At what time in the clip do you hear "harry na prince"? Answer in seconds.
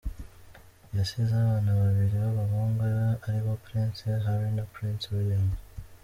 4.25-5.03